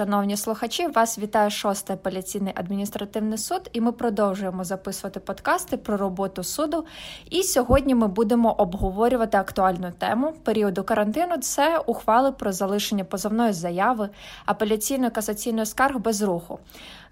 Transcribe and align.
Шановні 0.00 0.36
слухачі, 0.36 0.86
вас 0.86 1.18
вітає 1.18 1.50
шостий 1.50 1.94
апеляційний 1.94 2.52
адміністративний 2.56 3.38
суд, 3.38 3.70
і 3.72 3.80
ми 3.80 3.92
продовжуємо 3.92 4.64
записувати 4.64 5.20
подкасти 5.20 5.76
про 5.76 5.96
роботу 5.96 6.44
суду. 6.44 6.84
І 7.30 7.42
сьогодні 7.42 7.94
ми 7.94 8.08
будемо 8.08 8.52
обговорювати 8.52 9.38
актуальну 9.38 9.92
тему 9.98 10.34
періоду 10.44 10.84
карантину. 10.84 11.36
Це 11.36 11.78
ухвали 11.78 12.32
про 12.32 12.52
залишення 12.52 13.04
позовної 13.04 13.52
заяви, 13.52 14.08
апеляційної 14.46 15.10
касаційної 15.10 15.66
скарг 15.66 15.98
без 15.98 16.22
руху. 16.22 16.58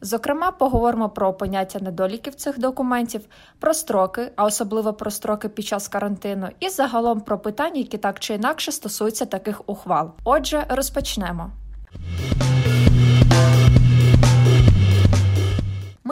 Зокрема, 0.00 0.50
поговоримо 0.50 1.08
про 1.08 1.32
поняття 1.32 1.78
недоліків 1.78 2.34
цих 2.34 2.58
документів, 2.58 3.20
про 3.60 3.74
строки, 3.74 4.32
а 4.36 4.44
особливо 4.44 4.92
про 4.92 5.10
строки 5.10 5.48
під 5.48 5.64
час 5.64 5.88
карантину, 5.88 6.48
і 6.60 6.68
загалом 6.68 7.20
про 7.20 7.38
питання, 7.38 7.78
які 7.78 7.98
так 7.98 8.20
чи 8.20 8.34
інакше 8.34 8.72
стосуються 8.72 9.26
таких 9.26 9.68
ухвал. 9.68 10.10
Отже, 10.24 10.64
розпочнемо. 10.68 11.50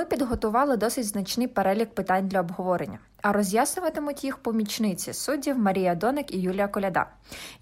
Підготували 0.06 0.76
досить 0.76 1.06
значний 1.06 1.46
перелік 1.46 1.94
питань 1.94 2.28
для 2.28 2.40
обговорення, 2.40 2.98
а 3.22 3.32
роз'яснюватимуть 3.32 4.24
їх 4.24 4.36
помічниці 4.38 5.12
суддів 5.12 5.58
Марія 5.58 5.94
Доник 5.94 6.34
і 6.34 6.38
Юлія 6.38 6.68
Коляда. 6.68 7.06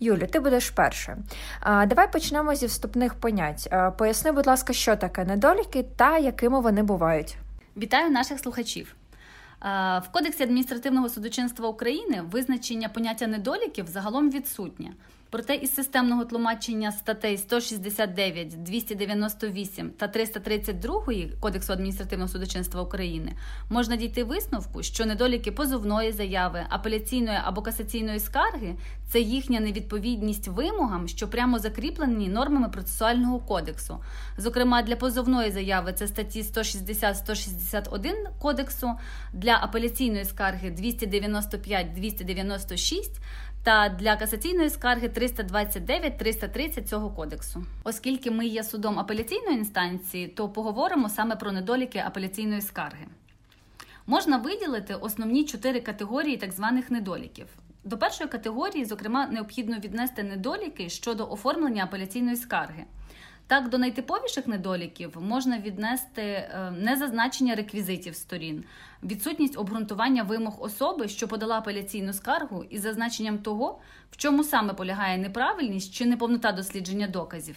Юлю, 0.01 0.27
ти 0.27 0.41
будеш 0.41 0.71
першою. 0.71 1.19
Давай 1.65 2.13
почнемо 2.13 2.55
зі 2.55 2.67
вступних 2.67 3.15
понять. 3.15 3.75
Поясни, 3.99 4.33
будь 4.33 4.47
ласка, 4.47 4.73
що 4.73 4.97
таке 4.97 5.25
недоліки 5.25 5.85
та 5.97 6.19
якими 6.19 6.61
вони 6.61 6.83
бувають. 6.83 7.37
Вітаю 7.77 8.11
наших 8.11 8.39
слухачів. 8.39 8.95
В 10.01 10.03
Кодексі 10.13 10.43
адміністративного 10.43 11.09
судочинства 11.09 11.69
України 11.69 12.23
визначення 12.31 12.89
поняття 12.89 13.27
недоліків 13.27 13.87
загалом 13.87 14.31
відсутнє. 14.31 14.93
Проте 15.35 15.55
із 15.55 15.75
системного 15.75 16.25
тлумачення 16.25 16.93
статей 16.93 17.39
169, 17.39 18.63
298 18.63 19.91
та 19.91 20.09
332 20.09 21.03
Кодексу 21.41 21.73
адміністративного 21.73 22.29
судочинства 22.29 22.83
України 22.83 23.33
можна 23.71 23.97
дійти 23.97 24.25
висновку, 24.25 24.83
що 24.83 25.07
недоліки 25.07 25.53
позовної 25.53 26.13
заяви, 26.13 26.67
апеляційної 26.69 27.39
або 27.45 27.63
касаційної 27.63 28.21
скарги 28.21 28.77
це 29.09 29.21
їхня 29.21 29.61
невідповідність 29.61 30.49
вимогам, 30.49 31.09
що 31.09 31.29
прямо 31.29 31.59
закріплені 31.59 32.29
нормами 32.29 32.69
процесуального 32.69 33.39
кодексу. 33.39 33.99
Зокрема, 34.39 34.83
для 34.83 34.97
позовної 34.97 35.51
заяви 35.51 35.93
це 35.93 36.07
статті 36.07 36.43
160-161 36.43 38.13
кодексу, 38.39 38.93
для 39.33 39.59
апеляційної 39.63 40.25
скарги 40.25 40.71
295-296 40.71 43.11
та 43.65 43.89
для 43.89 44.17
касаційної 44.17 44.71
скарги 44.71 45.09
329-330 45.09 46.85
цього 46.85 47.11
кодексу. 47.11 47.65
Оскільки 47.85 48.31
ми 48.31 48.47
є 48.47 48.65
судом 48.65 48.99
апеляційної 48.99 49.57
інстанції, 49.57 50.29
то 50.29 50.49
поговоримо 50.49 51.09
саме 51.09 51.37
про 51.37 51.53
недоліки 51.53 51.99
апеляційної 51.99 52.61
скарги. 52.61 53.07
Можна 54.07 54.37
виділити 54.37 54.95
основні 54.95 55.45
чотири 55.45 55.81
категорії 55.81 56.37
так 56.37 56.53
званих 56.53 56.91
недоліків. 56.91 57.47
До 57.85 57.99
першої 57.99 58.31
категорії, 58.31 58.85
зокрема, 58.85 59.27
необхідно 59.27 59.79
віднести 59.79 60.23
недоліки 60.23 60.89
щодо 60.89 61.31
оформлення 61.31 61.85
апеляційної 61.85 62.37
скарги. 62.37 62.85
Так, 63.47 63.69
до 63.69 63.79
найтиповіших 63.79 64.47
недоліків 64.47 65.17
можна 65.21 65.59
віднести 65.59 66.23
е, 66.23 66.73
незазначення 66.79 67.55
реквізитів 67.55 68.15
сторін, 68.15 68.65
відсутність 69.03 69.59
обґрунтування 69.59 70.23
вимог 70.23 70.63
особи, 70.63 71.09
що 71.09 71.29
подала 71.29 71.59
апеляційну 71.59 72.13
скаргу, 72.13 72.65
із 72.71 72.81
зазначенням 72.81 73.39
того, 73.39 73.79
в 74.11 74.17
чому 74.17 74.45
саме 74.45 74.75
полягає 74.75 75.19
неправильність 75.19 75.95
чи 75.95 76.07
неповнота 76.07 76.53
дослідження 76.53 77.07
доказів. 77.07 77.57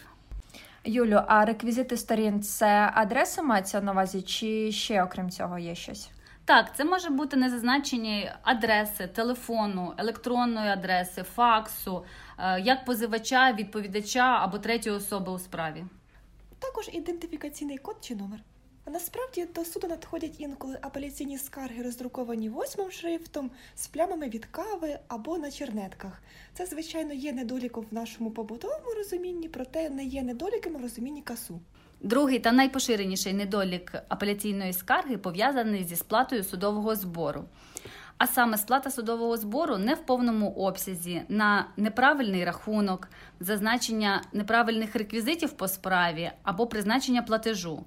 Юлю, 0.85 1.21
а 1.27 1.45
реквізити 1.45 1.97
сторін 1.97 2.41
це 2.41 2.91
адреса 2.93 3.41
мається 3.41 3.81
на 3.81 3.91
увазі, 3.91 4.21
чи 4.21 4.71
ще 4.71 5.03
окрім 5.03 5.29
цього 5.29 5.59
є 5.59 5.75
щось? 5.75 6.09
Так, 6.47 6.75
це 6.75 6.85
може 6.85 7.09
бути 7.09 7.37
незазначені 7.37 8.31
адреси, 8.43 9.07
телефону, 9.07 9.93
електронної 9.97 10.69
адреси, 10.69 11.23
факсу, 11.23 12.05
як 12.63 12.85
позивача, 12.85 13.53
відповідача 13.53 14.39
або 14.41 14.59
третьої 14.59 14.95
особи 14.95 15.31
у 15.31 15.39
справі. 15.39 15.85
Також 16.59 16.89
ідентифікаційний 16.93 17.77
код 17.77 17.95
чи 18.01 18.15
номер. 18.15 18.39
Насправді 18.91 19.45
до 19.55 19.65
суду 19.65 19.87
надходять 19.87 20.35
інколи 20.37 20.77
апеляційні 20.81 21.37
скарги, 21.37 21.83
роздруковані 21.83 22.49
восьмим 22.49 22.91
шрифтом, 22.91 23.51
з 23.75 23.87
плямами 23.87 24.29
від 24.29 24.45
кави 24.45 24.99
або 25.07 25.37
на 25.37 25.51
чернетках. 25.51 26.21
Це, 26.53 26.65
звичайно, 26.65 27.13
є 27.13 27.33
недоліком 27.33 27.85
в 27.91 27.93
нашому 27.93 28.31
побутовому 28.31 28.93
розумінні, 28.97 29.49
проте 29.49 29.89
не 29.89 30.03
є 30.03 30.23
недоліком 30.23 30.73
в 30.73 30.81
розумінні 30.81 31.21
касу. 31.21 31.59
Другий 32.01 32.39
та 32.39 32.51
найпоширеніший 32.51 33.33
недолік 33.33 33.93
апеляційної 34.07 34.73
скарги 34.73 35.17
пов'язаний 35.17 35.83
зі 35.83 35.95
сплатою 35.95 36.43
судового 36.43 36.95
збору. 36.95 37.45
А 38.17 38.27
саме 38.27 38.57
сплата 38.57 38.91
судового 38.91 39.37
збору 39.37 39.77
не 39.77 39.93
в 39.93 40.05
повному 40.05 40.49
обсязі 40.49 41.21
на 41.29 41.65
неправильний 41.77 42.45
рахунок, 42.45 43.07
зазначення 43.39 44.21
неправильних 44.33 44.95
реквізитів 44.95 45.51
по 45.51 45.67
справі 45.67 46.31
або 46.43 46.67
призначення 46.67 47.21
платежу. 47.21 47.85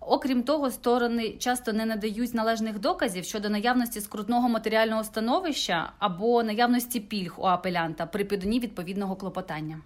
Окрім 0.00 0.42
того, 0.42 0.70
сторони 0.70 1.30
часто 1.30 1.72
не 1.72 1.86
надають 1.86 2.34
належних 2.34 2.78
доказів 2.78 3.24
щодо 3.24 3.50
наявності 3.50 4.00
скрутного 4.00 4.48
матеріального 4.48 5.04
становища 5.04 5.92
або 5.98 6.42
наявності 6.42 7.00
пільг 7.00 7.34
у 7.36 7.42
апелянта 7.42 8.06
при 8.06 8.24
піданні 8.24 8.60
відповідного 8.60 9.16
клопотання. 9.16 9.80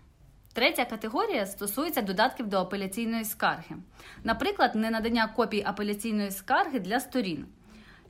Третя 0.53 0.84
категорія 0.84 1.47
стосується 1.47 2.03
додатків 2.03 2.47
до 2.47 2.56
апеляційної 2.56 3.24
скарги, 3.24 3.76
наприклад, 4.24 4.74
ненадання 4.74 5.26
копій 5.26 5.62
апеляційної 5.66 6.30
скарги 6.30 6.80
для 6.80 7.00
сторін. 7.00 7.47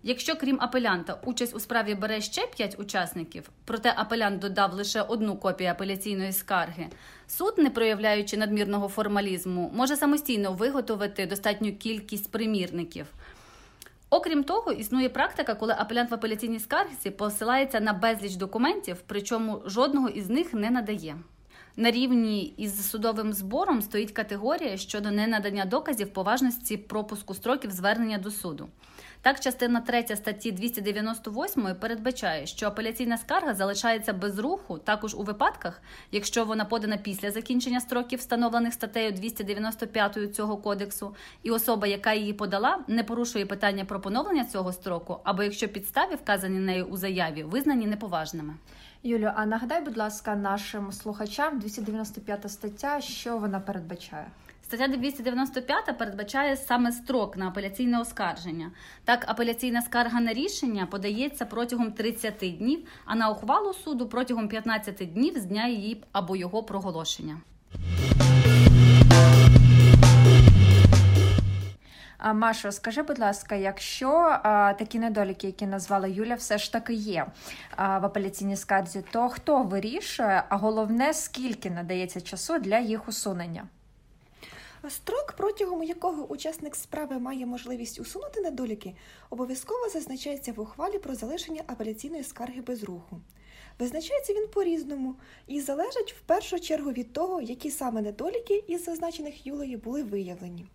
Якщо 0.05 0.37
крім 0.37 0.59
апелянта 0.61 1.19
участь 1.25 1.55
у 1.55 1.61
справі 1.61 1.95
бере 1.95 2.21
ще 2.21 2.47
5 2.47 2.77
учасників, 2.79 3.51
проте 3.65 3.95
апелянт 3.97 4.39
додав 4.39 4.73
лише 4.73 5.03
одну 5.03 5.37
копію 5.37 5.71
апеляційної 5.71 6.33
скарги, 6.33 6.89
суд, 7.27 7.55
не 7.59 7.71
проявляючи 7.71 8.37
надмірного 8.37 8.89
формалізму, 8.89 9.71
може 9.75 9.97
самостійно 9.97 10.53
виготовити 10.53 11.27
достатню 11.27 11.73
кількість 11.73 12.33
примірників. 12.33 13.07
Окрім 14.11 14.45
того, 14.45 14.73
існує 14.73 15.09
практика, 15.09 15.55
коли 15.55 15.75
апелянт 15.79 16.11
в 16.11 16.15
апеляційній 16.15 16.61
скарзі 16.61 17.11
посилається 17.11 17.81
на 17.81 17.93
безліч 17.93 18.35
документів, 18.35 18.97
причому 19.07 19.63
жодного 19.67 20.09
із 20.09 20.29
них 20.29 20.55
не 20.55 20.71
надає. 20.71 21.17
На 21.77 21.91
рівні 21.91 22.45
із 22.57 22.91
судовим 22.91 23.33
збором 23.33 23.83
стоїть 23.83 24.13
категорія 24.13 24.77
щодо 24.77 25.11
ненадання 25.11 25.65
доказів 25.65 26.13
поважності 26.13 26.77
пропуску 26.77 27.35
строків 27.35 27.71
звернення 27.71 28.19
до 28.19 28.31
суду. 28.31 28.69
Так, 29.23 29.41
частина 29.41 29.81
3 29.81 30.17
статті 30.17 30.53
298 30.53 31.75
передбачає, 31.81 32.47
що 32.47 32.67
апеляційна 32.67 33.19
скарга 33.19 33.55
залишається 33.55 34.13
без 34.13 34.39
руху 34.39 34.79
також 34.79 35.15
у 35.15 35.23
випадках, 35.23 35.83
якщо 36.11 36.45
вона 36.45 36.65
подана 36.65 36.97
після 36.97 37.31
закінчення 37.31 37.81
строків, 37.81 38.19
встановлених 38.19 38.73
статтею 38.73 39.13
295 39.13 40.35
цього 40.35 40.57
кодексу, 40.57 41.15
і 41.43 41.51
особа, 41.51 41.87
яка 41.87 42.13
її 42.13 42.33
подала, 42.33 42.79
не 42.89 43.05
порушує 43.05 43.47
питання 43.47 43.85
про 43.85 44.01
поновлення 44.01 44.45
цього 44.45 44.73
строку, 44.73 45.19
або 45.25 45.43
якщо 45.43 45.69
підстави, 45.69 46.15
вказані 46.15 46.59
нею 46.59 46.85
у 46.85 46.97
заяві, 46.97 47.43
визнані 47.43 47.87
неповажними. 47.87 48.55
Юлю, 49.05 49.33
а 49.35 49.47
нагадай, 49.47 49.83
будь 49.83 49.97
ласка, 49.97 50.37
нашим 50.37 50.93
слухачам 50.93 51.59
295 51.59 52.51
стаття, 52.51 53.01
що 53.01 53.37
вона 53.37 53.61
передбачає? 53.61 54.27
Стаття 54.63 54.89
295 54.89 55.99
передбачає 55.99 56.57
саме 56.57 56.93
строк 56.93 57.37
на 57.37 57.49
апеляційне 57.49 58.01
оскарження. 58.01 58.71
Так, 59.05 59.25
апеляційна 59.29 59.83
скарга 59.83 60.21
на 60.21 60.33
рішення 60.33 60.87
подається 60.87 61.45
протягом 61.45 61.93
30 61.93 62.57
днів, 62.59 62.89
а 63.05 63.15
на 63.15 63.31
ухвалу 63.31 63.73
суду 63.73 64.09
протягом 64.09 64.49
15 64.49 65.13
днів 65.13 65.39
з 65.39 65.45
дня 65.45 65.67
її 65.67 66.05
або 66.13 66.37
його 66.37 66.63
проголошення. 66.63 67.37
Машо, 72.25 72.73
скажи, 72.73 73.03
будь 73.03 73.19
ласка, 73.19 73.55
якщо 73.55 74.39
такі 74.79 74.99
недоліки, 74.99 75.47
які 75.47 75.67
назвала 75.67 76.09
Юля, 76.09 76.35
все 76.35 76.59
ж 76.59 76.73
таки 76.73 76.95
є 76.95 77.27
в 77.79 78.05
апеляційній 78.05 78.57
скарзі, 78.57 79.05
то 79.13 79.29
хто 79.29 79.63
вирішує, 79.63 80.45
а 80.49 80.57
головне, 80.57 81.15
скільки 81.15 81.71
надається 81.71 82.21
часу 82.21 82.59
для 82.59 82.79
їх 82.79 83.09
усунення? 83.09 83.69
Строк, 84.89 85.35
протягом 85.37 85.83
якого 85.83 86.27
учасник 86.27 86.77
справи 86.77 87.19
має 87.19 87.47
можливість 87.47 88.01
усунути 88.01 88.41
недоліки, 88.41 88.95
обов'язково 89.31 89.89
зазначається 89.89 90.53
в 90.53 90.61
ухвалі 90.61 90.99
про 90.99 91.15
залишення 91.15 91.63
апеляційної 91.67 92.25
скарги 92.25 92.61
без 92.61 92.83
руху. 92.83 93.21
Визначається 93.79 94.33
він 94.33 94.49
по-різному 94.49 95.15
і 95.47 95.61
залежить 95.61 96.15
в 96.19 96.21
першу 96.21 96.61
чергу 96.61 96.91
від 96.93 97.13
того, 97.13 97.41
які 97.41 97.71
саме 97.71 98.03
недоліки 98.03 98.65
із 98.67 98.85
зазначених 98.85 99.47
Юлею 99.47 99.79
були 99.79 100.03
виявлені. 100.03 100.67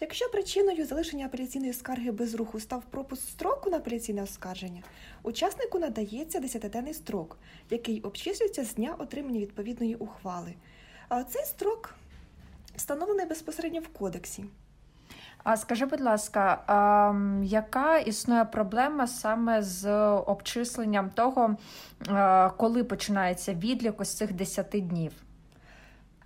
Якщо 0.00 0.28
причиною 0.28 0.86
залишення 0.86 1.26
апеляційної 1.26 1.72
скарги 1.72 2.10
без 2.10 2.34
руху 2.34 2.60
став 2.60 2.82
пропуск 2.90 3.22
строку 3.22 3.70
на 3.70 3.76
апеляційне 3.76 4.22
оскарження, 4.22 4.82
учаснику 5.22 5.78
надається 5.78 6.40
10-денний 6.40 6.94
строк, 6.94 7.38
який 7.70 8.00
обчислюється 8.00 8.64
з 8.64 8.74
дня 8.74 8.94
отримання 8.98 9.40
відповідної 9.40 9.94
ухвали. 9.94 10.54
А 11.08 11.24
цей 11.24 11.44
строк 11.44 11.94
встановлений 12.76 13.26
безпосередньо 13.26 13.80
в 13.80 13.88
кодексі. 13.88 14.44
А 15.44 15.56
скажи, 15.56 15.86
будь 15.86 16.00
ласка, 16.00 16.64
а, 16.66 17.14
яка 17.44 17.98
існує 17.98 18.44
проблема 18.44 19.06
саме 19.06 19.62
з 19.62 19.90
обчисленням 20.16 21.10
того, 21.10 21.56
а, 22.08 22.50
коли 22.56 22.84
починається 22.84 23.54
відлік 23.54 24.00
ось 24.00 24.14
цих 24.14 24.32
10 24.32 24.80
днів? 24.80 25.12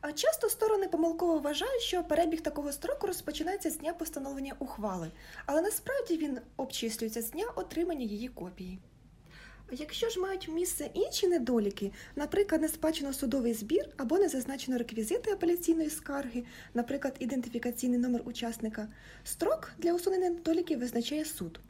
А 0.01 0.13
часто 0.13 0.49
сторони 0.49 0.89
помилково 0.89 1.39
вважають, 1.39 1.83
що 1.83 2.05
перебіг 2.05 2.41
такого 2.41 2.73
строку 2.73 3.07
розпочинається 3.07 3.71
з 3.71 3.79
дня 3.79 3.93
постановлення 3.93 4.55
ухвали, 4.59 5.11
але 5.47 5.63
насправді 5.63 6.17
він 6.17 6.39
обчислюється 6.57 7.23
з 7.23 7.31
дня 7.31 7.45
отримання 7.57 8.05
її 8.05 8.29
копії. 8.29 8.79
Якщо 9.73 10.09
ж 10.09 10.21
мають 10.21 10.49
місце 10.49 10.91
інші 10.95 11.27
недоліки, 11.27 11.93
наприклад, 12.17 12.61
не 12.61 12.69
сплачено 12.69 13.13
судовий 13.13 13.55
збір 13.55 13.89
або 13.97 14.19
не 14.19 14.29
зазначено 14.29 14.79
реквізити 14.79 15.31
апеляційної 15.31 15.91
скарги, 15.91 16.45
наприклад, 16.75 17.17
ідентифікаційний 17.19 17.99
номер 17.99 18.23
учасника, 18.25 18.89
строк 19.25 19.73
для 19.79 19.95
усунення 19.95 20.31
недоліків 20.31 20.79
визначає 20.79 21.25
суд. 21.25 21.61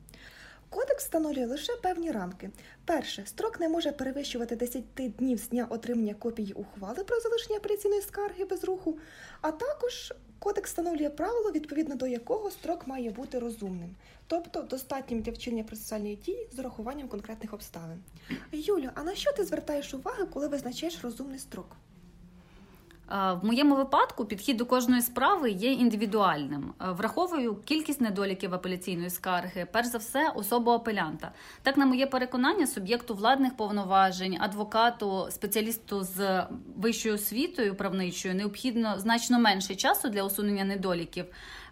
Кодекс 0.70 1.04
встановлює 1.04 1.46
лише 1.46 1.72
певні 1.76 2.10
рамки. 2.10 2.50
Перше, 2.84 3.26
строк 3.26 3.60
не 3.60 3.68
може 3.68 3.92
перевищувати 3.92 4.56
10 4.56 4.84
днів 4.96 5.38
з 5.38 5.48
дня 5.48 5.66
отримання 5.70 6.14
копії 6.14 6.52
ухвали 6.52 7.04
про 7.04 7.20
залишення 7.20 7.56
апеляційної 7.56 8.02
скарги 8.02 8.44
без 8.44 8.64
руху, 8.64 8.98
а 9.40 9.50
також 9.50 10.12
кодекс 10.38 10.70
встановлює 10.70 11.10
правило, 11.10 11.52
відповідно 11.52 11.94
до 11.94 12.06
якого 12.06 12.50
строк 12.50 12.86
має 12.86 13.10
бути 13.10 13.38
розумним, 13.38 13.94
тобто 14.26 14.62
достатнім 14.62 15.20
для 15.20 15.32
вчинення 15.32 15.64
процесуальної 15.64 16.16
дії 16.16 16.48
з 16.52 16.58
урахуванням 16.58 17.08
конкретних 17.08 17.54
обставин. 17.54 18.02
Юлю, 18.52 18.90
а 18.94 19.02
на 19.02 19.14
що 19.14 19.32
ти 19.32 19.44
звертаєш 19.44 19.94
увагу, 19.94 20.26
коли 20.32 20.48
визначаєш 20.48 20.98
розумний 21.02 21.38
строк? 21.38 21.76
В 23.10 23.38
моєму 23.43 23.75
випадку 23.76 24.25
підхід 24.25 24.56
до 24.56 24.66
кожної 24.66 25.02
справи 25.02 25.50
є 25.50 25.72
індивідуальним. 25.72 26.75
Враховую 26.81 27.55
кількість 27.55 28.00
недоліків 28.00 28.55
апеляційної 28.55 29.10
скарги, 29.10 29.66
перш 29.72 29.88
за 29.88 29.99
все, 29.99 30.32
особу 30.34 30.70
апелянта. 30.70 31.32
Так, 31.62 31.76
на 31.76 31.87
моє 31.87 32.06
переконання, 32.06 32.66
суб'єкту 32.66 33.14
владних 33.14 33.56
повноважень, 33.56 34.37
адвокату, 34.40 35.26
спеціалісту 35.31 36.02
з 36.02 36.46
вищою 36.76 37.14
освітою 37.14 37.75
правничою 37.75 38.34
необхідно 38.34 38.99
значно 38.99 39.38
менше 39.38 39.75
часу 39.75 40.08
для 40.08 40.22
усунення 40.22 40.64
недоліків 40.64 41.25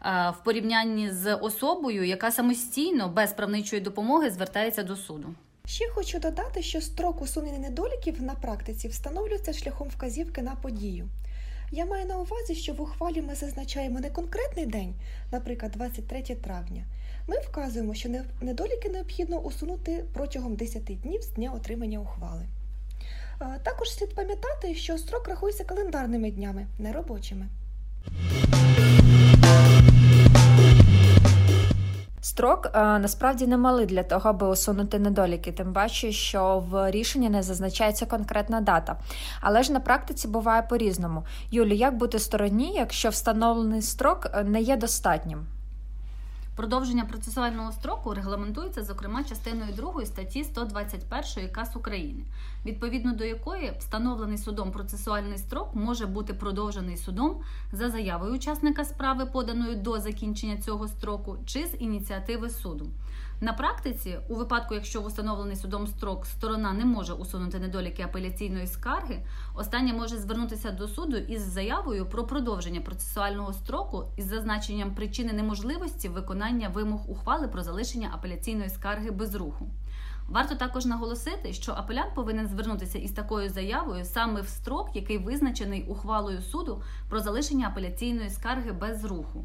в 0.05 0.45
порівнянні 0.45 1.11
з 1.11 1.35
особою, 1.35 2.05
яка 2.05 2.31
самостійно 2.31 3.09
без 3.09 3.33
правничої 3.33 3.83
допомоги 3.83 4.31
звертається 4.31 4.83
до 4.83 4.97
суду. 4.97 5.35
Ще 5.67 5.89
хочу 5.89 6.19
додати, 6.19 6.63
що 6.63 6.81
строк 6.81 7.23
усунення 7.23 7.59
недоліків 7.59 8.23
на 8.23 8.35
практиці 8.35 8.89
встановлюється 8.89 9.53
шляхом 9.53 9.89
вказівки 9.89 10.43
на 10.43 10.55
подію. 10.55 11.09
Я 11.73 11.87
маю 11.87 12.07
на 12.07 12.19
увазі, 12.19 12.55
що 12.55 12.73
в 12.73 12.81
ухвалі 12.81 13.23
ми 13.23 13.35
зазначаємо 13.35 14.01
не 14.01 14.11
конкретний 14.11 14.67
день, 14.67 14.95
наприклад, 15.33 15.73
23 15.73 16.23
травня. 16.23 16.85
Ми 17.27 17.37
вказуємо, 17.39 17.95
що 17.95 18.09
недоліки 18.41 18.89
необхідно 18.89 19.39
усунути 19.39 20.05
протягом 20.13 20.57
10 20.57 20.85
днів 20.85 21.23
з 21.23 21.29
дня 21.29 21.53
отримання 21.53 21.99
ухвали. 21.99 22.47
Також 23.63 23.91
слід 23.91 24.15
пам'ятати, 24.15 24.75
що 24.75 24.99
строк 24.99 25.29
рахується 25.29 25.65
календарними 25.65 26.31
днями, 26.31 26.67
не 26.79 26.93
робочими. 26.93 27.47
Строк 32.21 32.71
а, 32.73 32.99
насправді 32.99 33.47
немалий 33.47 33.87
для 33.87 34.03
того, 34.03 34.31
аби 34.31 34.49
усунути 34.49 34.99
недоліки, 34.99 35.53
тим 35.53 35.73
паче, 35.73 36.13
що 36.13 36.65
в 36.71 36.91
рішенні 36.91 37.31
не 37.31 37.43
зазначається 37.43 38.07
конкретна 38.07 38.61
дата. 38.61 38.97
Але 39.41 39.63
ж 39.63 39.73
на 39.73 39.81
практиці 39.81 40.29
буває 40.29 40.63
по-різному. 40.63 41.25
Юлі, 41.51 41.77
як 41.77 41.97
бути 41.97 42.19
стороні, 42.19 42.73
якщо 42.77 43.09
встановлений 43.09 43.83
строк 43.83 44.27
е, 44.35 44.45
не 44.45 44.61
є 44.61 44.77
достатнім? 44.77 45.47
Продовження 46.57 47.05
процесуального 47.05 47.73
строку 47.73 48.15
регламентується, 48.15 48.83
зокрема, 48.85 49.25
частиною 49.25 49.73
2 49.73 50.07
статті 50.07 50.45
121 50.45 51.51
КАС 51.51 51.77
України, 51.77 52.25
відповідно 52.67 53.13
до 53.13 53.25
якої 53.25 53.73
встановлений 53.79 54.39
судом 54.39 54.73
процесуальний 54.73 55.39
строк 55.39 55.75
може 55.75 56.07
бути 56.07 56.35
продовжений 56.35 56.97
судом 56.97 57.41
за 57.73 57.91
заявою 57.91 58.35
учасника 58.35 58.85
справи, 58.85 59.27
поданою 59.27 59.77
до 59.77 60.01
закінчення 60.01 60.57
цього 60.57 60.89
строку, 60.89 61.37
чи 61.47 61.67
з 61.67 61.75
ініціативи 61.79 62.51
суду. 62.51 62.87
На 63.41 63.53
практиці, 63.53 64.19
у 64.29 64.35
випадку, 64.35 64.75
якщо 64.75 65.01
в 65.01 65.07
установлений 65.07 65.57
судом 65.57 65.87
строк 65.87 66.27
сторона 66.27 66.73
не 66.73 66.85
може 66.85 67.13
усунути 67.13 67.59
недоліки 67.59 68.03
апеляційної 68.03 68.67
скарги, 68.67 69.19
остання 69.55 69.95
може 69.95 70.19
звернутися 70.19 70.71
до 70.71 70.89
суду 70.89 71.17
із 71.17 71.43
заявою 71.43 72.07
про 72.07 72.25
продовження 72.25 72.81
процесуального 72.81 73.53
строку 73.53 74.05
із 74.17 74.27
зазначенням 74.27 74.95
причини 74.95 75.33
неможливості 75.33 76.09
виконання 76.09 76.69
вимог 76.69 77.11
ухвали 77.11 77.49
про 77.49 77.63
залишення 77.63 78.11
апеляційної 78.15 78.71
скарги 78.71 79.11
без 79.11 79.35
руху. 79.35 79.71
Варто 80.29 80.55
також 80.55 80.87
наголосити, 80.87 81.53
що 81.53 81.73
апелянт 81.73 82.15
повинен 82.15 82.49
звернутися 82.49 82.99
із 82.99 83.11
такою 83.13 83.51
заявою 83.51 84.05
саме 84.05 84.41
в 84.41 84.49
строк, 84.49 84.91
який 84.95 85.19
визначений 85.19 85.85
ухвалою 85.85 86.43
суду 86.43 86.83
про 87.09 87.21
залишення 87.21 87.69
апеляційної 87.69 88.31
скарги 88.31 88.73
без 88.73 89.05
руху. 89.05 89.45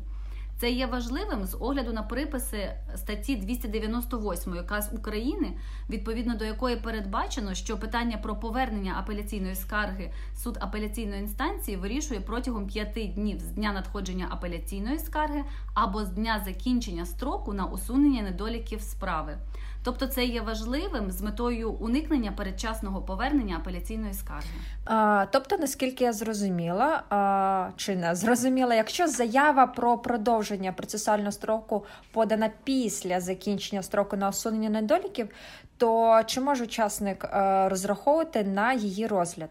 Це 0.61 0.71
є 0.71 0.85
важливим 0.85 1.45
з 1.45 1.57
огляду 1.59 1.93
на 1.93 2.03
приписи 2.03 2.71
статті 2.95 3.35
298 3.35 4.65
КАС 4.65 4.89
України, 4.93 5.51
відповідно 5.89 6.35
до 6.35 6.45
якої 6.45 6.75
передбачено, 6.75 7.53
що 7.53 7.77
питання 7.77 8.17
про 8.17 8.35
повернення 8.35 8.95
апеляційної 8.99 9.55
скарги 9.55 10.11
суд 10.35 10.57
апеляційної 10.61 11.21
інстанції 11.21 11.77
вирішує 11.77 12.19
протягом 12.19 12.67
п'яти 12.67 13.07
днів 13.07 13.39
з 13.39 13.51
дня 13.51 13.73
надходження 13.73 14.27
апеляційної 14.29 14.99
скарги 14.99 15.43
або 15.73 16.05
з 16.05 16.09
дня 16.09 16.41
закінчення 16.45 17.05
строку 17.05 17.53
на 17.53 17.65
усунення 17.65 18.21
недоліків 18.21 18.81
справи. 18.81 19.37
Тобто 19.83 20.07
це 20.07 20.25
є 20.25 20.41
важливим 20.41 21.11
з 21.11 21.21
метою 21.21 21.71
уникнення 21.71 22.31
передчасного 22.31 23.01
повернення 23.01 23.55
апеляційної 23.57 24.13
скарги. 24.13 24.49
А, 24.85 25.25
Тобто, 25.31 25.57
наскільки 25.57 26.03
я 26.03 26.13
зрозуміла, 26.13 27.03
а, 27.09 27.69
чи 27.75 27.95
не 27.95 28.15
зрозуміла, 28.15 28.75
якщо 28.75 29.07
заява 29.07 29.67
про 29.67 29.97
продовження 29.97 30.50
процесуального 30.57 31.31
строку 31.31 31.85
подана 32.11 32.51
після 32.63 33.19
закінчення 33.19 33.83
строку 33.83 34.17
на 34.17 34.29
усунення 34.29 34.69
недоліків, 34.69 35.29
то 35.77 36.21
чи 36.25 36.41
може 36.41 36.63
учасник 36.63 37.25
розраховувати 37.67 38.43
на 38.43 38.73
її 38.73 39.07
розгляд? 39.07 39.49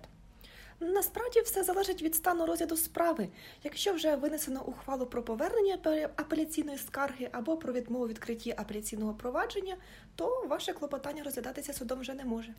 Насправді 0.80 1.40
все 1.40 1.64
залежить 1.64 2.02
від 2.02 2.14
стану 2.14 2.46
розгляду 2.46 2.76
справи. 2.76 3.28
Якщо 3.64 3.92
вже 3.92 4.16
винесено 4.16 4.62
ухвалу 4.66 5.06
про 5.06 5.22
повернення 5.22 5.78
апеляційної 6.16 6.78
скарги 6.78 7.28
або 7.32 7.56
про 7.56 7.72
відмову 7.72 8.08
відкритті 8.08 8.54
апеляційного 8.56 9.14
провадження, 9.14 9.76
то 10.16 10.46
ваше 10.48 10.72
клопотання 10.72 11.22
розглядатися 11.22 11.72
судом 11.72 12.00
вже 12.00 12.14
не 12.14 12.24
може. 12.24 12.54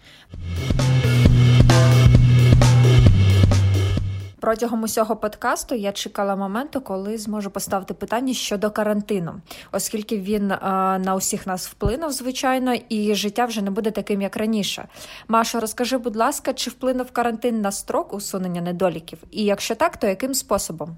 Протягом 4.41 4.83
усього 4.83 5.15
подкасту 5.15 5.75
я 5.75 5.91
чекала 5.91 6.36
моменту, 6.36 6.81
коли 6.81 7.17
зможу 7.17 7.51
поставити 7.51 7.93
питання 7.93 8.33
щодо 8.33 8.71
карантину, 8.71 9.41
оскільки 9.71 10.19
він 10.19 10.51
а, 10.51 11.00
на 11.00 11.15
усіх 11.15 11.48
нас 11.48 11.67
вплинув, 11.67 12.12
звичайно, 12.12 12.74
і 12.89 13.15
життя 13.15 13.45
вже 13.45 13.62
не 13.62 13.71
буде 13.71 13.91
таким, 13.91 14.21
як 14.21 14.38
раніше. 14.38 14.88
Маша, 15.27 15.60
розкажи, 15.60 15.98
будь 15.98 16.15
ласка, 16.15 16.53
чи 16.53 16.69
вплинув 16.69 17.12
карантин 17.12 17.62
на 17.62 17.71
строк 17.71 18.13
усунення 18.13 18.62
недоліків? 18.62 19.19
І 19.31 19.43
якщо 19.43 19.75
так, 19.75 19.98
то 19.98 20.07
яким 20.07 20.33
способом? 20.33 20.98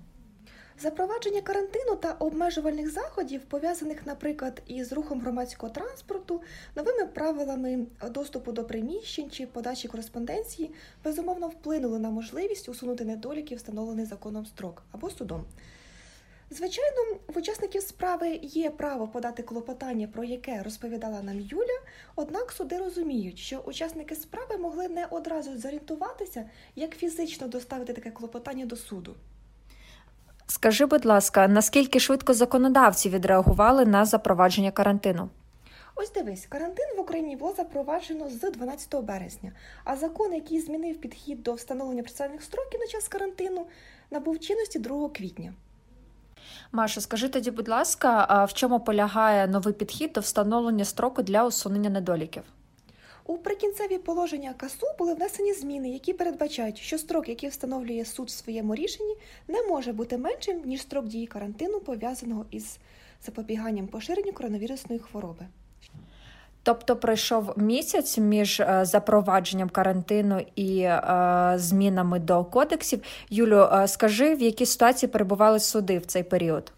Запровадження 0.83 1.41
карантину 1.41 1.95
та 1.95 2.11
обмежувальних 2.11 2.91
заходів, 2.91 3.41
пов'язаних, 3.41 4.05
наприклад, 4.05 4.61
із 4.67 4.93
рухом 4.93 5.21
громадського 5.21 5.73
транспорту, 5.73 6.41
новими 6.75 7.05
правилами 7.05 7.85
доступу 8.09 8.51
до 8.51 8.63
приміщень 8.63 9.29
чи 9.31 9.47
подачі 9.47 9.87
кореспонденції, 9.87 10.73
безумовно 11.03 11.47
вплинули 11.47 11.99
на 11.99 12.09
можливість 12.09 12.69
усунути 12.69 13.05
недоліки, 13.05 13.55
встановлений 13.55 14.05
законом 14.05 14.45
строк 14.45 14.83
або 14.91 15.09
судом. 15.09 15.45
Звичайно, 16.49 17.19
в 17.27 17.37
учасників 17.37 17.81
справи 17.81 18.39
є 18.41 18.69
право 18.69 19.07
подати 19.07 19.43
клопотання, 19.43 20.07
про 20.07 20.23
яке 20.23 20.63
розповідала 20.63 21.21
нам 21.21 21.39
Юля, 21.39 21.79
однак 22.15 22.51
суди 22.51 22.77
розуміють, 22.77 23.39
що 23.39 23.57
учасники 23.57 24.15
справи 24.15 24.57
могли 24.57 24.87
не 24.87 25.05
одразу 25.05 25.57
зорієнтуватися, 25.57 26.49
як 26.75 26.97
фізично 26.97 27.47
доставити 27.47 27.93
таке 27.93 28.11
клопотання 28.11 28.65
до 28.65 28.75
суду. 28.75 29.15
Скажи, 30.53 30.85
будь 30.85 31.05
ласка, 31.05 31.47
наскільки 31.47 31.99
швидко 31.99 32.33
законодавці 32.33 33.09
відреагували 33.09 33.85
на 33.85 34.05
запровадження 34.05 34.71
карантину? 34.71 35.29
Ось 35.95 36.11
дивись, 36.13 36.45
карантин 36.49 36.85
в 36.97 36.99
Україні 36.99 37.35
було 37.35 37.53
запроваджено 37.57 38.29
з 38.29 38.51
12 38.51 39.03
березня, 39.03 39.51
а 39.83 39.95
закон, 39.95 40.33
який 40.33 40.61
змінив 40.61 41.01
підхід 41.01 41.43
до 41.43 41.53
встановлення 41.53 42.03
процесуальних 42.03 42.43
строків 42.43 42.79
на 42.79 42.87
час 42.87 43.07
карантину, 43.07 43.65
набув 44.11 44.39
чинності 44.39 44.79
2 44.79 45.09
квітня. 45.09 45.53
Маша, 46.71 47.01
скажи 47.01 47.29
тоді, 47.29 47.51
будь 47.51 47.69
ласка, 47.69 48.25
а 48.29 48.45
в 48.45 48.53
чому 48.53 48.79
полягає 48.79 49.47
новий 49.47 49.73
підхід 49.73 50.11
до 50.13 50.21
встановлення 50.21 50.85
строку 50.85 51.21
для 51.21 51.45
усунення 51.45 51.89
недоліків? 51.89 52.43
У 53.25 53.37
прикінцеві 53.37 53.97
положення 53.97 54.53
КАСУ 54.57 54.87
були 54.99 55.13
внесені 55.13 55.53
зміни, 55.53 55.89
які 55.89 56.13
передбачають, 56.13 56.77
що 56.77 56.97
строк, 56.97 57.29
який 57.29 57.49
встановлює 57.49 58.05
суд 58.05 58.27
в 58.27 58.31
своєму 58.31 58.75
рішенні, 58.75 59.15
не 59.47 59.63
може 59.63 59.93
бути 59.93 60.17
меншим, 60.17 60.61
ніж 60.65 60.81
строк 60.81 61.05
дії 61.05 61.27
карантину, 61.27 61.79
пов'язаного 61.79 62.45
із 62.51 62.77
запобіганням 63.25 63.87
поширенню 63.87 64.33
коронавірусної 64.33 64.99
хвороби. 64.99 65.45
Тобто 66.63 66.95
пройшов 66.95 67.53
місяць 67.57 68.17
між 68.17 68.59
е, 68.59 68.85
запровадженням 68.85 69.69
карантину 69.69 70.41
і 70.55 70.79
е, 70.79 71.53
змінами 71.55 72.19
до 72.19 72.43
кодексів. 72.43 73.01
Юлю, 73.29 73.69
е, 73.73 73.87
скажи, 73.87 74.35
в 74.35 74.41
якій 74.41 74.65
ситуації 74.65 75.09
перебували 75.09 75.59
суди 75.59 75.97
в 75.97 76.05
цей 76.05 76.23
період? 76.23 76.71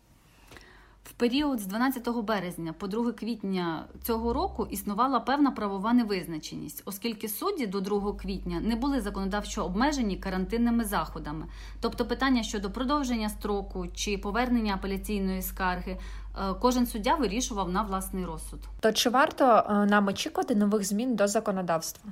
Період 1.17 1.59
з 1.59 1.65
12 1.65 2.09
березня 2.09 2.73
по 2.73 2.87
2 2.87 3.11
квітня 3.11 3.85
цього 4.03 4.33
року 4.33 4.67
існувала 4.69 5.19
певна 5.19 5.51
правова 5.51 5.93
невизначеність, 5.93 6.81
оскільки 6.85 7.27
судді 7.27 7.67
до 7.67 7.81
2 7.81 8.13
квітня 8.13 8.59
не 8.59 8.75
були 8.75 9.01
законодавчо 9.01 9.65
обмежені 9.65 10.17
карантинними 10.17 10.83
заходами. 10.83 11.45
Тобто 11.81 12.05
питання 12.05 12.43
щодо 12.43 12.71
продовження 12.71 13.29
строку 13.29 13.87
чи 13.93 14.17
повернення 14.17 14.73
апеляційної 14.73 15.41
скарги, 15.41 15.91
е, 15.91 16.53
кожен 16.61 16.85
суддя 16.85 17.15
вирішував 17.15 17.69
на 17.69 17.81
власний 17.81 18.25
розсуд. 18.25 18.59
То 18.79 18.91
чи 18.91 19.09
варто 19.09 19.45
е, 19.45 19.73
нам 19.85 20.07
очікувати 20.07 20.55
нових 20.55 20.83
змін 20.83 21.15
до 21.15 21.27
законодавства? 21.27 22.11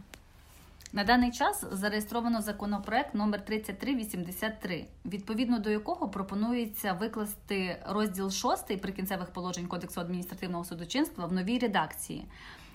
На 0.96 1.04
даний 1.04 1.32
час 1.32 1.66
зареєстровано 1.72 2.42
законопроект 2.42 3.16
номер 3.16 3.46
3383, 3.46 4.86
відповідно 5.06 5.60
до 5.60 5.70
якого 5.70 6.10
пропонується 6.10 6.94
викласти 6.94 7.78
розділ 7.90 8.32
6 8.32 8.82
прикінцевих 8.82 9.28
положень 9.28 9.68
Кодексу 9.68 10.02
адміністративного 10.02 10.64
судочинства 10.64 11.26
в 11.26 11.34
новій 11.34 11.60
редакції, 11.60 12.26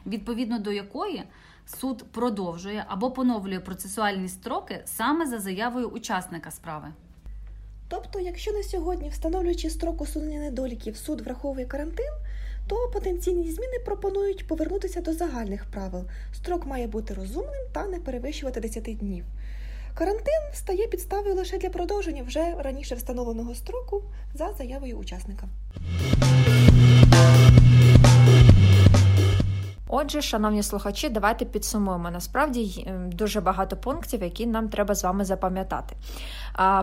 відповідно 0.06 0.58
до 0.58 0.72
якої 0.72 1.22
суд 1.66 2.04
продовжує 2.12 2.84
або 2.88 3.10
поновлює 3.10 3.60
процесуальні 3.60 4.28
строки 4.28 4.82
саме 4.84 5.26
за 5.26 5.38
заявою 5.38 5.88
учасника 5.88 6.50
справи. 6.50 6.92
Тобто, 7.88 8.20
якщо 8.20 8.52
на 8.52 8.62
сьогодні, 8.62 9.08
встановлюючи 9.08 9.70
строк 9.70 10.00
усунення 10.00 10.40
недоліків, 10.40 10.96
суд 10.96 11.20
враховує 11.20 11.66
карантин, 11.66 12.12
то 12.68 12.90
потенційні 12.92 13.50
зміни 13.50 13.78
пропонують 13.84 14.46
повернутися 14.46 15.00
до 15.00 15.12
загальних 15.12 15.64
правил. 15.64 16.04
Строк 16.34 16.66
має 16.66 16.86
бути 16.86 17.14
розумним 17.14 17.66
та 17.72 17.86
не 17.86 17.98
перевищувати 17.98 18.60
10 18.60 18.84
днів. 18.84 19.24
Карантин 19.94 20.40
стає 20.52 20.86
підставою 20.86 21.34
лише 21.34 21.58
для 21.58 21.70
продовження 21.70 22.22
вже 22.22 22.54
раніше 22.58 22.94
встановленого 22.94 23.54
строку 23.54 24.02
за 24.34 24.52
заявою 24.58 24.96
учасника. 24.96 25.48
Отже, 30.00 30.22
шановні 30.22 30.62
слухачі, 30.62 31.08
давайте 31.08 31.44
підсумуємо. 31.44 32.10
Насправді 32.10 32.92
дуже 33.06 33.40
багато 33.40 33.76
пунктів, 33.76 34.22
які 34.22 34.46
нам 34.46 34.68
треба 34.68 34.94
з 34.94 35.04
вами 35.04 35.24
запам'ятати. 35.24 35.96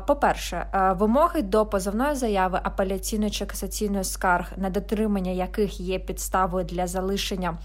По-перше, 0.07 0.67
вимоги 0.99 1.41
до 1.41 1.65
позовної 1.65 2.15
заяви 2.15 2.59
апеляційної 2.63 3.31
чи 3.31 3.45
касаційної 3.45 4.03
скарг, 4.03 4.51
на 4.57 4.69
дотримання 4.69 5.31
яких 5.31 5.79
є 5.79 5.99
підставою 5.99 6.65
для 6.65 6.87
залишення 6.87 7.57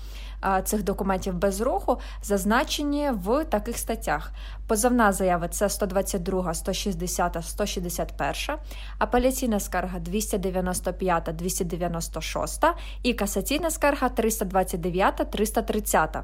цих 0.64 0.82
документів 0.82 1.34
без 1.34 1.60
руху 1.60 1.98
зазначені 2.22 3.10
в 3.10 3.44
таких 3.44 3.78
статтях. 3.78 4.32
Позовна 4.66 5.12
заява 5.12 5.48
це 5.48 5.68
122, 5.68 6.54
160, 6.54 7.36
161, 7.42 8.56
апеляційна 8.98 9.60
скарга 9.60 9.98
295, 9.98 11.28
296 11.32 12.64
і 13.02 13.14
касаційна 13.14 13.70
скарга 13.70 14.08
329, 14.08 15.26
330. 15.30 16.16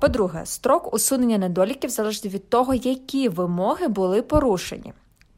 По-друге, 0.00 0.46
строк 0.46 0.94
усунення 0.94 1.38
недоліків 1.38 1.90
залежить 1.90 2.26
від 2.26 2.50
того, 2.50 2.74
які 2.74 3.28
вимоги 3.28 3.88
були 3.88 4.22
порушені. 4.22 4.92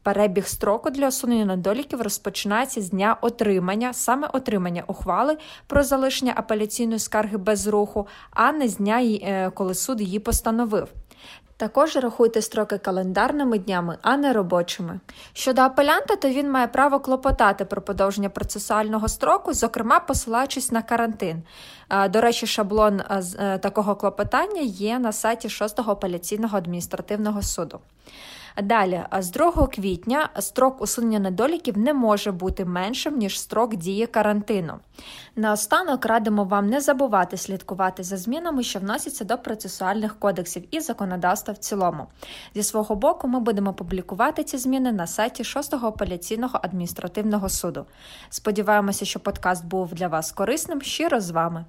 Перебіг 0.04 0.46
строку 0.46 0.90
для 0.90 1.08
усунення 1.08 1.44
недоліків 1.44 2.02
розпочинається 2.02 2.80
з 2.82 2.90
дня 2.90 3.16
отримання, 3.20 3.92
саме 3.92 4.28
отримання 4.32 4.84
ухвали 4.86 5.38
про 5.66 5.82
залишення 5.82 6.32
апеляційної 6.36 6.98
скарги 6.98 7.36
без 7.36 7.66
руху, 7.66 8.06
а 8.30 8.52
не 8.52 8.68
з 8.68 8.76
дня, 8.76 9.02
е, 9.02 9.50
коли 9.54 9.74
суд 9.74 10.00
її 10.00 10.18
постановив. 10.18 10.88
Також 11.56 11.96
рахуйте 11.96 12.42
строки 12.42 12.78
календарними 12.78 13.58
днями, 13.58 13.98
а 14.02 14.16
не 14.16 14.32
робочими. 14.32 15.00
Щодо 15.32 15.62
апелянта, 15.62 16.16
то 16.16 16.28
він 16.28 16.50
має 16.50 16.66
право 16.66 17.00
клопотати 17.00 17.64
про 17.64 17.82
подовження 17.82 18.28
процесуального 18.28 19.08
строку, 19.08 19.52
зокрема 19.54 20.00
посилаючись 20.00 20.72
на 20.72 20.82
карантин. 20.82 21.42
До 22.10 22.20
речі, 22.20 22.46
шаблон 22.46 23.00
е, 23.00 23.58
такого 23.58 23.96
клопотання 23.96 24.60
є 24.60 24.98
на 24.98 25.12
сайті 25.12 25.48
6-го 25.48 25.92
апеляційного 25.92 26.58
адміністративного 26.58 27.42
суду. 27.42 27.80
Далі, 28.62 29.04
з 29.18 29.30
2 29.30 29.66
квітня 29.66 30.28
строк 30.38 30.82
усунення 30.82 31.18
недоліків 31.18 31.78
не 31.78 31.94
може 31.94 32.32
бути 32.32 32.64
меншим, 32.64 33.18
ніж 33.18 33.40
строк 33.40 33.76
дії 33.76 34.06
карантину. 34.06 34.74
Наостанок 35.36 36.06
радимо 36.06 36.44
вам 36.44 36.66
не 36.66 36.80
забувати 36.80 37.36
слідкувати 37.36 38.02
за 38.02 38.16
змінами, 38.16 38.62
що 38.62 38.78
вносяться 38.78 39.24
до 39.24 39.38
процесуальних 39.38 40.18
кодексів 40.18 40.64
і 40.70 40.80
законодавства 40.80 41.54
в 41.54 41.56
цілому. 41.56 42.06
Зі 42.54 42.62
свого 42.62 42.94
боку, 42.94 43.28
ми 43.28 43.40
будемо 43.40 43.72
публікувати 43.72 44.44
ці 44.44 44.58
зміни 44.58 44.92
на 44.92 45.06
сайті 45.06 45.42
6-го 45.42 45.88
апеляційного 45.88 46.60
адміністративного 46.62 47.48
суду. 47.48 47.86
Сподіваємося, 48.28 49.04
що 49.04 49.20
подкаст 49.20 49.64
був 49.64 49.94
для 49.94 50.08
вас 50.08 50.32
корисним. 50.32 50.82
Щиро 50.82 51.20
з 51.20 51.30
вами. 51.30 51.64